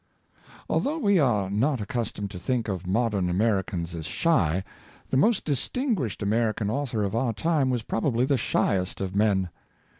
Although 0.67 0.97
we 0.97 1.19
are 1.19 1.47
not 1.51 1.79
accustomed 1.79 2.31
to 2.31 2.39
think 2.39 2.67
of 2.67 2.87
modern 2.87 3.29
Americans 3.29 3.93
as 3.93 4.07
shy, 4.07 4.63
the 5.11 5.15
most 5.15 5.45
distinguished 5.45 6.23
American 6.23 6.71
author 6.71 7.03
of 7.03 7.13
our 7.13 7.33
time 7.33 7.69
was 7.69 7.83
probably 7.83 8.25
the 8.25 8.35
shyest 8.35 8.99
of 8.99 9.15
men. 9.15 9.51